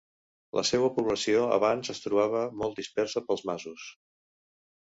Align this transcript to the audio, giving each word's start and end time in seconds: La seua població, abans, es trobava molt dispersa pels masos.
La 0.59 0.63
seua 0.69 0.87
població, 0.95 1.43
abans, 1.57 1.91
es 1.95 2.01
trobava 2.05 2.43
molt 2.63 2.81
dispersa 2.83 3.25
pels 3.29 3.47
masos. 3.51 3.89